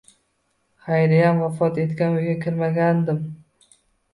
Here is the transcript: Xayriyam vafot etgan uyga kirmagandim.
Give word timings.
Xayriyam 0.85 1.41
vafot 1.43 1.77
etgan 1.83 2.17
uyga 2.21 2.35
kirmagandim. 2.47 3.21